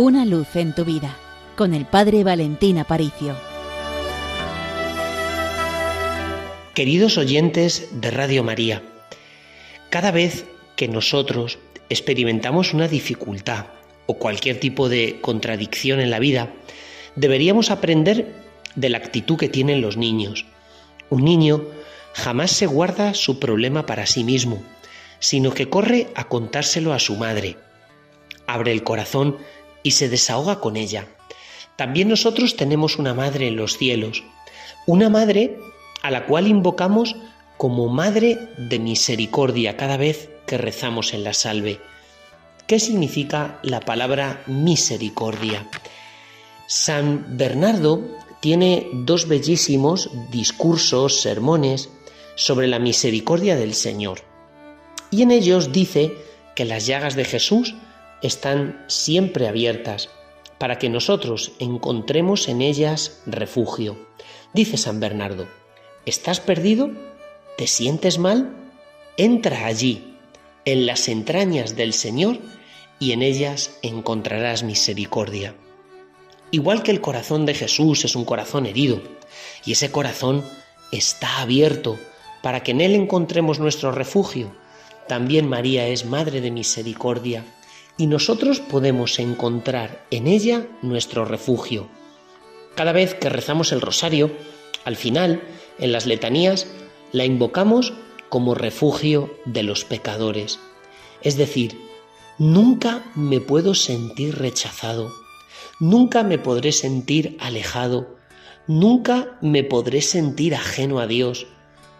Una 0.00 0.24
luz 0.24 0.54
en 0.54 0.76
tu 0.76 0.84
vida 0.84 1.16
con 1.56 1.74
el 1.74 1.84
Padre 1.84 2.22
Valentín 2.22 2.78
Aparicio. 2.78 3.34
Queridos 6.72 7.18
oyentes 7.18 7.88
de 8.00 8.12
Radio 8.12 8.44
María, 8.44 8.80
cada 9.90 10.12
vez 10.12 10.44
que 10.76 10.86
nosotros 10.86 11.58
experimentamos 11.88 12.74
una 12.74 12.86
dificultad 12.86 13.66
o 14.06 14.14
cualquier 14.14 14.60
tipo 14.60 14.88
de 14.88 15.18
contradicción 15.20 15.98
en 15.98 16.10
la 16.12 16.20
vida, 16.20 16.52
deberíamos 17.16 17.72
aprender 17.72 18.32
de 18.76 18.90
la 18.90 18.98
actitud 18.98 19.36
que 19.36 19.48
tienen 19.48 19.80
los 19.80 19.96
niños. 19.96 20.46
Un 21.10 21.24
niño 21.24 21.64
jamás 22.12 22.52
se 22.52 22.66
guarda 22.66 23.14
su 23.14 23.40
problema 23.40 23.84
para 23.84 24.06
sí 24.06 24.22
mismo, 24.22 24.62
sino 25.18 25.52
que 25.52 25.68
corre 25.68 26.06
a 26.14 26.28
contárselo 26.28 26.92
a 26.92 27.00
su 27.00 27.16
madre. 27.16 27.56
Abre 28.46 28.70
el 28.70 28.84
corazón 28.84 29.38
y 29.82 29.92
se 29.92 30.08
desahoga 30.08 30.60
con 30.60 30.76
ella. 30.76 31.08
También 31.76 32.08
nosotros 32.08 32.56
tenemos 32.56 32.98
una 32.98 33.14
madre 33.14 33.48
en 33.48 33.56
los 33.56 33.76
cielos, 33.76 34.24
una 34.86 35.08
madre 35.08 35.58
a 36.02 36.10
la 36.10 36.26
cual 36.26 36.46
invocamos 36.48 37.16
como 37.56 37.88
Madre 37.88 38.38
de 38.56 38.78
Misericordia 38.78 39.76
cada 39.76 39.96
vez 39.96 40.30
que 40.46 40.58
rezamos 40.58 41.12
en 41.12 41.24
la 41.24 41.34
salve. 41.34 41.80
¿Qué 42.66 42.78
significa 42.78 43.58
la 43.62 43.80
palabra 43.80 44.42
misericordia? 44.46 45.68
San 46.66 47.36
Bernardo 47.36 48.02
tiene 48.40 48.88
dos 48.92 49.26
bellísimos 49.26 50.10
discursos, 50.30 51.20
sermones 51.20 51.90
sobre 52.36 52.68
la 52.68 52.78
misericordia 52.78 53.56
del 53.56 53.74
Señor. 53.74 54.20
Y 55.10 55.22
en 55.22 55.30
ellos 55.30 55.72
dice 55.72 56.12
que 56.54 56.64
las 56.64 56.86
llagas 56.86 57.16
de 57.16 57.24
Jesús 57.24 57.74
están 58.22 58.84
siempre 58.88 59.48
abiertas 59.48 60.10
para 60.58 60.78
que 60.78 60.88
nosotros 60.88 61.52
encontremos 61.58 62.48
en 62.48 62.62
ellas 62.62 63.20
refugio. 63.26 63.96
Dice 64.52 64.76
San 64.76 65.00
Bernardo, 65.00 65.46
¿estás 66.04 66.40
perdido? 66.40 66.90
¿Te 67.56 67.66
sientes 67.66 68.18
mal? 68.18 68.54
Entra 69.16 69.66
allí, 69.66 70.16
en 70.64 70.86
las 70.86 71.08
entrañas 71.08 71.76
del 71.76 71.92
Señor, 71.92 72.38
y 73.00 73.12
en 73.12 73.22
ellas 73.22 73.78
encontrarás 73.82 74.64
misericordia. 74.64 75.54
Igual 76.50 76.82
que 76.82 76.90
el 76.90 77.00
corazón 77.00 77.46
de 77.46 77.54
Jesús 77.54 78.04
es 78.04 78.16
un 78.16 78.24
corazón 78.24 78.66
herido, 78.66 79.00
y 79.64 79.72
ese 79.72 79.92
corazón 79.92 80.44
está 80.90 81.40
abierto 81.40 81.98
para 82.42 82.62
que 82.62 82.72
en 82.72 82.80
él 82.80 82.94
encontremos 82.94 83.60
nuestro 83.60 83.92
refugio, 83.92 84.52
también 85.06 85.48
María 85.48 85.86
es 85.86 86.04
Madre 86.04 86.40
de 86.40 86.50
Misericordia 86.50 87.44
y 87.98 88.06
nosotros 88.06 88.60
podemos 88.60 89.18
encontrar 89.18 90.06
en 90.10 90.28
ella 90.28 90.66
nuestro 90.80 91.24
refugio. 91.24 91.88
Cada 92.76 92.92
vez 92.92 93.14
que 93.14 93.28
rezamos 93.28 93.72
el 93.72 93.80
rosario, 93.80 94.30
al 94.84 94.96
final, 94.96 95.42
en 95.78 95.92
las 95.92 96.06
letanías, 96.06 96.68
la 97.12 97.24
invocamos 97.24 97.92
como 98.28 98.54
refugio 98.54 99.34
de 99.44 99.64
los 99.64 99.84
pecadores. 99.84 100.60
Es 101.22 101.36
decir, 101.36 101.76
nunca 102.38 103.02
me 103.16 103.40
puedo 103.40 103.74
sentir 103.74 104.38
rechazado, 104.38 105.10
nunca 105.80 106.22
me 106.22 106.38
podré 106.38 106.70
sentir 106.70 107.36
alejado, 107.40 108.16
nunca 108.68 109.38
me 109.40 109.64
podré 109.64 110.02
sentir 110.02 110.54
ajeno 110.54 111.00
a 111.00 111.08
Dios, 111.08 111.48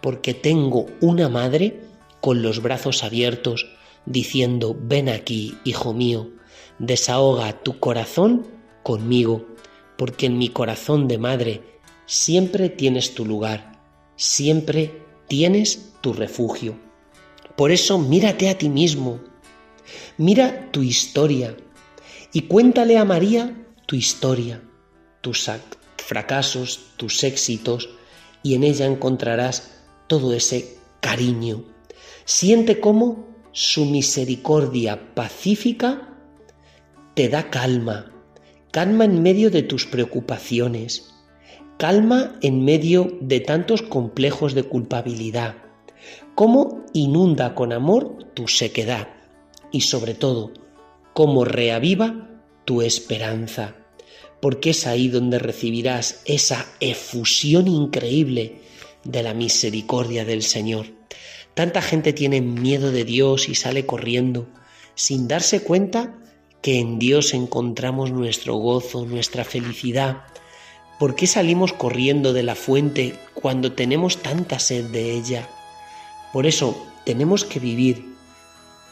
porque 0.00 0.34
tengo 0.34 0.86
una 1.00 1.28
madre 1.28 1.80
con 2.20 2.42
los 2.42 2.62
brazos 2.62 3.02
abiertos, 3.02 3.66
diciendo, 4.06 4.76
ven 4.80 5.08
aquí, 5.08 5.56
hijo 5.64 5.92
mío, 5.92 6.30
desahoga 6.78 7.62
tu 7.62 7.78
corazón 7.78 8.46
conmigo, 8.82 9.46
porque 9.96 10.26
en 10.26 10.38
mi 10.38 10.48
corazón 10.48 11.08
de 11.08 11.18
madre 11.18 11.62
siempre 12.06 12.70
tienes 12.70 13.14
tu 13.14 13.24
lugar, 13.24 13.80
siempre 14.16 15.02
tienes 15.28 15.92
tu 16.00 16.12
refugio. 16.12 16.76
Por 17.56 17.70
eso 17.70 17.98
mírate 17.98 18.48
a 18.48 18.56
ti 18.56 18.68
mismo, 18.68 19.20
mira 20.16 20.70
tu 20.70 20.82
historia 20.82 21.56
y 22.32 22.42
cuéntale 22.42 22.96
a 22.96 23.04
María 23.04 23.56
tu 23.86 23.96
historia, 23.96 24.62
tus 25.20 25.50
fracasos, 25.96 26.80
tus 26.96 27.22
éxitos, 27.24 27.90
y 28.42 28.54
en 28.54 28.64
ella 28.64 28.86
encontrarás 28.86 29.70
todo 30.06 30.32
ese 30.32 30.78
cariño. 31.00 31.64
Siente 32.24 32.80
cómo 32.80 33.29
su 33.52 33.84
misericordia 33.84 35.14
pacífica 35.14 36.16
te 37.14 37.28
da 37.28 37.50
calma, 37.50 38.12
calma 38.70 39.04
en 39.04 39.22
medio 39.22 39.50
de 39.50 39.62
tus 39.62 39.86
preocupaciones, 39.86 41.12
calma 41.76 42.38
en 42.42 42.64
medio 42.64 43.18
de 43.20 43.40
tantos 43.40 43.82
complejos 43.82 44.54
de 44.54 44.62
culpabilidad, 44.62 45.56
cómo 46.36 46.84
inunda 46.92 47.54
con 47.54 47.72
amor 47.72 48.24
tu 48.34 48.46
sequedad 48.46 49.08
y 49.72 49.80
sobre 49.80 50.14
todo, 50.14 50.52
cómo 51.12 51.44
reaviva 51.44 52.28
tu 52.64 52.82
esperanza, 52.82 53.74
porque 54.40 54.70
es 54.70 54.86
ahí 54.86 55.08
donde 55.08 55.40
recibirás 55.40 56.22
esa 56.24 56.66
efusión 56.78 57.66
increíble 57.66 58.60
de 59.02 59.22
la 59.24 59.34
misericordia 59.34 60.24
del 60.24 60.42
Señor. 60.42 60.86
Tanta 61.54 61.82
gente 61.82 62.12
tiene 62.12 62.40
miedo 62.40 62.92
de 62.92 63.04
Dios 63.04 63.48
y 63.48 63.54
sale 63.54 63.86
corriendo, 63.86 64.46
sin 64.94 65.28
darse 65.28 65.62
cuenta 65.62 66.14
que 66.62 66.78
en 66.78 66.98
Dios 66.98 67.34
encontramos 67.34 68.12
nuestro 68.12 68.54
gozo, 68.54 69.06
nuestra 69.06 69.44
felicidad. 69.44 70.24
¿Por 70.98 71.14
qué 71.14 71.26
salimos 71.26 71.72
corriendo 71.72 72.32
de 72.32 72.42
la 72.42 72.54
fuente 72.54 73.18
cuando 73.34 73.72
tenemos 73.72 74.18
tanta 74.18 74.58
sed 74.58 74.84
de 74.86 75.12
ella? 75.12 75.48
Por 76.32 76.46
eso 76.46 76.86
tenemos 77.04 77.44
que 77.44 77.58
vivir 77.58 78.04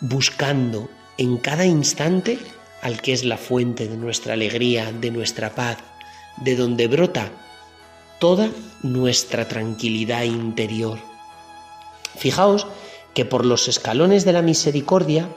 buscando 0.00 0.88
en 1.18 1.36
cada 1.36 1.66
instante 1.66 2.38
al 2.80 3.02
que 3.02 3.12
es 3.12 3.24
la 3.24 3.36
fuente 3.36 3.86
de 3.86 3.96
nuestra 3.96 4.32
alegría, 4.32 4.90
de 4.90 5.10
nuestra 5.10 5.54
paz, 5.54 5.76
de 6.38 6.56
donde 6.56 6.88
brota 6.88 7.30
toda 8.18 8.50
nuestra 8.82 9.46
tranquilidad 9.46 10.22
interior. 10.22 11.09
Fijaos 12.16 12.66
que 13.14 13.24
por 13.24 13.44
los 13.44 13.68
escalones 13.68 14.24
de 14.24 14.32
la 14.32 14.42
misericordia 14.42 15.28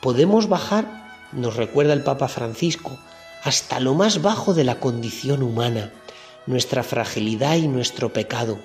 podemos 0.00 0.48
bajar, 0.48 1.06
nos 1.32 1.56
recuerda 1.56 1.92
el 1.92 2.02
Papa 2.02 2.28
Francisco, 2.28 2.98
hasta 3.42 3.80
lo 3.80 3.94
más 3.94 4.22
bajo 4.22 4.54
de 4.54 4.64
la 4.64 4.80
condición 4.80 5.42
humana, 5.42 5.92
nuestra 6.46 6.82
fragilidad 6.82 7.56
y 7.56 7.68
nuestro 7.68 8.12
pecado. 8.12 8.58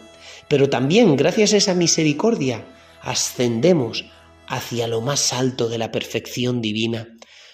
Pero 0.48 0.70
también, 0.70 1.16
gracias 1.16 1.54
a 1.54 1.58
esa 1.58 1.74
misericordia, 1.74 2.66
ascendemos 3.02 4.06
hacia 4.48 4.88
lo 4.88 5.02
más 5.02 5.34
alto 5.34 5.70
de 5.70 5.78
la 5.78 5.92
perfección 5.92 6.62
divina, 6.62 7.08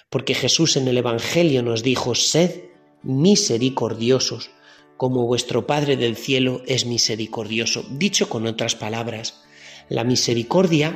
porque 0.10 0.34
Jesús 0.34 0.78
en 0.78 0.88
el 0.88 0.98
Evangelio 0.98 1.64
nos 1.64 1.84
dijo, 1.84 2.16
sed 2.16 2.64
misericordiosos, 3.04 4.50
como 4.98 5.28
vuestro 5.28 5.68
Padre 5.68 5.96
del 5.96 6.16
cielo 6.16 6.62
es 6.66 6.86
misericordioso. 6.86 7.86
Dicho 7.92 8.30
con 8.30 8.48
otras 8.48 8.76
palabras, 8.76 9.44
la 9.90 10.04
misericordia 10.04 10.96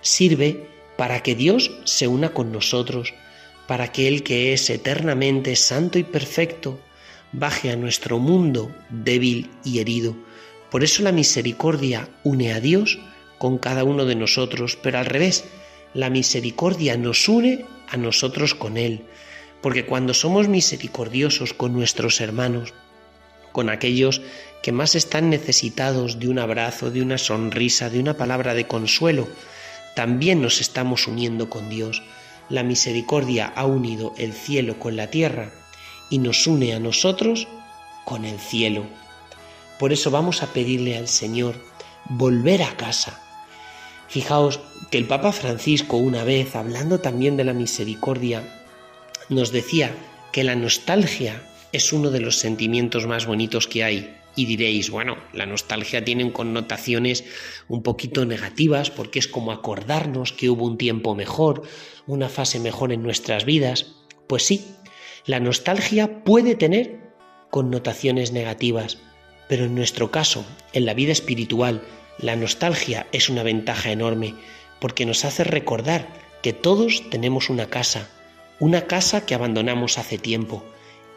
sirve 0.00 0.68
para 0.96 1.22
que 1.22 1.34
Dios 1.34 1.70
se 1.84 2.08
una 2.08 2.30
con 2.30 2.52
nosotros, 2.52 3.14
para 3.66 3.92
que 3.92 4.08
Él 4.08 4.22
que 4.22 4.52
es 4.52 4.70
eternamente 4.70 5.54
santo 5.56 5.98
y 5.98 6.04
perfecto 6.04 6.80
baje 7.32 7.70
a 7.70 7.76
nuestro 7.76 8.18
mundo 8.18 8.74
débil 8.90 9.50
y 9.64 9.80
herido. 9.80 10.16
Por 10.70 10.84
eso 10.84 11.02
la 11.02 11.12
misericordia 11.12 12.08
une 12.24 12.52
a 12.52 12.60
Dios 12.60 12.98
con 13.38 13.58
cada 13.58 13.84
uno 13.84 14.04
de 14.04 14.16
nosotros, 14.16 14.78
pero 14.82 14.98
al 14.98 15.06
revés, 15.06 15.44
la 15.94 16.10
misericordia 16.10 16.96
nos 16.96 17.28
une 17.28 17.64
a 17.88 17.96
nosotros 17.96 18.54
con 18.54 18.76
Él, 18.76 19.04
porque 19.62 19.86
cuando 19.86 20.14
somos 20.14 20.48
misericordiosos 20.48 21.54
con 21.54 21.72
nuestros 21.72 22.20
hermanos, 22.20 22.74
con 23.52 23.70
aquellos 23.70 24.20
que 24.62 24.72
más 24.72 24.94
están 24.94 25.30
necesitados 25.30 26.18
de 26.18 26.28
un 26.28 26.38
abrazo, 26.38 26.90
de 26.90 27.02
una 27.02 27.18
sonrisa, 27.18 27.90
de 27.90 28.00
una 28.00 28.14
palabra 28.14 28.54
de 28.54 28.66
consuelo, 28.66 29.28
también 29.94 30.42
nos 30.42 30.60
estamos 30.60 31.06
uniendo 31.06 31.50
con 31.50 31.68
Dios. 31.68 32.02
La 32.48 32.62
misericordia 32.62 33.52
ha 33.54 33.66
unido 33.66 34.14
el 34.16 34.32
cielo 34.32 34.78
con 34.78 34.96
la 34.96 35.08
tierra 35.08 35.52
y 36.10 36.18
nos 36.18 36.46
une 36.46 36.74
a 36.74 36.80
nosotros 36.80 37.48
con 38.04 38.24
el 38.24 38.38
cielo. 38.38 38.84
Por 39.78 39.92
eso 39.92 40.10
vamos 40.10 40.42
a 40.42 40.52
pedirle 40.52 40.96
al 40.96 41.08
Señor 41.08 41.56
volver 42.08 42.62
a 42.62 42.76
casa. 42.76 43.20
Fijaos 44.08 44.60
que 44.90 44.98
el 44.98 45.06
Papa 45.06 45.32
Francisco 45.32 45.98
una 45.98 46.24
vez, 46.24 46.56
hablando 46.56 47.00
también 47.00 47.36
de 47.36 47.44
la 47.44 47.52
misericordia, 47.52 48.42
nos 49.28 49.52
decía 49.52 49.94
que 50.32 50.44
la 50.44 50.54
nostalgia 50.54 51.42
es 51.72 51.92
uno 51.92 52.10
de 52.10 52.20
los 52.20 52.36
sentimientos 52.36 53.06
más 53.06 53.26
bonitos 53.26 53.66
que 53.66 53.84
hay. 53.84 54.14
Y 54.36 54.46
diréis, 54.46 54.90
bueno, 54.90 55.16
la 55.32 55.46
nostalgia 55.46 56.04
tiene 56.04 56.32
connotaciones 56.32 57.24
un 57.66 57.82
poquito 57.82 58.24
negativas 58.24 58.90
porque 58.90 59.18
es 59.18 59.26
como 59.26 59.50
acordarnos 59.50 60.32
que 60.32 60.48
hubo 60.48 60.64
un 60.64 60.78
tiempo 60.78 61.14
mejor, 61.14 61.62
una 62.06 62.28
fase 62.28 62.60
mejor 62.60 62.92
en 62.92 63.02
nuestras 63.02 63.44
vidas. 63.44 63.96
Pues 64.26 64.44
sí, 64.44 64.64
La 65.26 65.40
nostalgia 65.40 66.24
puede 66.24 66.54
tener 66.54 67.00
connotaciones 67.50 68.32
negativas, 68.32 68.98
pero 69.48 69.64
en 69.64 69.74
nuestro 69.74 70.10
caso, 70.10 70.46
en 70.72 70.86
la 70.86 70.94
vida 70.94 71.12
espiritual, 71.12 71.82
la 72.18 72.36
nostalgia 72.36 73.06
es 73.12 73.28
una 73.28 73.42
ventaja 73.42 73.90
enorme 73.90 74.34
porque 74.80 75.04
nos 75.04 75.24
hace 75.24 75.44
recordar 75.44 76.08
que 76.42 76.52
todos 76.52 77.10
tenemos 77.10 77.50
una 77.50 77.66
casa, 77.66 78.08
una 78.60 78.82
casa 78.86 79.26
que 79.26 79.34
abandonamos 79.34 79.98
hace 79.98 80.18
tiempo, 80.18 80.64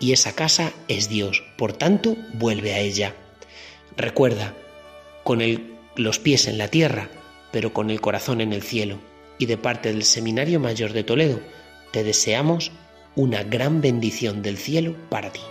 y 0.01 0.13
esa 0.13 0.33
casa 0.33 0.73
es 0.87 1.07
Dios, 1.07 1.43
por 1.57 1.73
tanto, 1.73 2.17
vuelve 2.33 2.73
a 2.73 2.79
ella. 2.79 3.13
Recuerda, 3.95 4.55
con 5.23 5.41
los 5.95 6.19
pies 6.19 6.47
en 6.47 6.57
la 6.57 6.67
tierra, 6.67 7.09
pero 7.51 7.71
con 7.71 7.91
el 7.91 8.01
corazón 8.01 8.41
en 8.41 8.51
el 8.51 8.63
cielo, 8.63 8.97
y 9.37 9.45
de 9.45 9.57
parte 9.57 9.93
del 9.93 10.03
Seminario 10.03 10.59
Mayor 10.59 10.91
de 10.93 11.03
Toledo, 11.03 11.39
te 11.91 12.03
deseamos 12.03 12.71
una 13.15 13.43
gran 13.43 13.79
bendición 13.79 14.41
del 14.41 14.57
cielo 14.57 14.95
para 15.09 15.31
ti. 15.31 15.41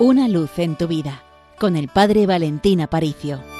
Una 0.00 0.26
luz 0.26 0.58
en 0.58 0.76
tu 0.76 0.88
vida, 0.88 1.22
con 1.58 1.76
el 1.76 1.86
Padre 1.88 2.26
Valentín 2.26 2.80
Aparicio. 2.80 3.57